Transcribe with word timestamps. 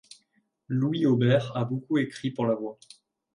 Louis 0.67 1.05
Aubert 1.05 1.55
a 1.55 1.63
beaucoup 1.63 1.99
écrit 1.99 2.31
pour 2.31 2.47
la 2.47 2.55
voix. 2.55 2.79